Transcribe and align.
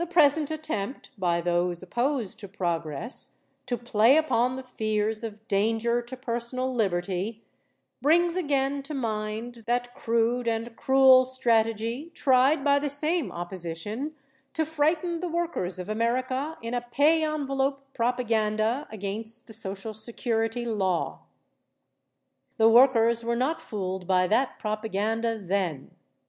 The 0.00 0.06
present 0.06 0.50
attempt 0.50 1.10
by 1.16 1.40
those 1.40 1.80
opposed 1.80 2.40
to 2.40 2.48
progress 2.48 3.38
to 3.66 3.76
play 3.78 4.16
upon 4.16 4.56
the 4.56 4.64
fears 4.64 5.22
of 5.22 5.46
danger 5.46 6.02
to 6.02 6.16
personal 6.16 6.74
liberty 6.74 7.44
brings 8.02 8.34
again 8.34 8.82
to 8.82 8.94
mind 8.94 9.62
that 9.68 9.94
crude 9.94 10.48
and 10.48 10.74
cruel 10.74 11.24
strategy 11.24 12.10
tried 12.14 12.64
by 12.64 12.80
the 12.80 12.90
same 12.90 13.30
opposition 13.30 14.16
to 14.54 14.66
frighten 14.66 15.20
the 15.20 15.28
workers 15.28 15.78
of 15.78 15.88
America 15.88 16.58
in 16.60 16.74
a 16.74 16.80
pay 16.80 17.22
envelope 17.22 17.94
propaganda 17.94 18.88
against 18.90 19.46
the 19.46 19.52
Social 19.52 19.94
Security 19.94 20.64
Law. 20.64 21.20
The 22.56 22.68
workers 22.68 23.22
were 23.22 23.36
not 23.36 23.60
fooled 23.60 24.08
by 24.08 24.26
that 24.26 24.58
propaganda 24.58 25.38
then. 25.38 25.92